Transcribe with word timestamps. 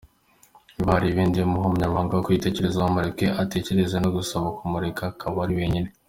Niba 0.75 0.91
ariko 0.97 1.17
biri, 1.31 1.43
muhe 1.51 1.65
umwanya 1.69 2.13
wo 2.15 2.19
kwitekerezaho, 2.25 2.87
mureke 2.95 3.25
atekereze 3.41 3.95
nagusaba 3.99 4.47
kumureka 4.57 5.03
akaba 5.11 5.39
ari 5.45 5.55
wenyine. 5.59 5.89